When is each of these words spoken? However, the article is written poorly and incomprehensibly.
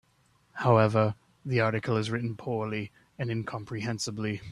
However, 0.53 1.13
the 1.45 1.59
article 1.59 1.95
is 1.95 2.09
written 2.09 2.35
poorly 2.35 2.91
and 3.19 3.29
incomprehensibly. 3.29 4.41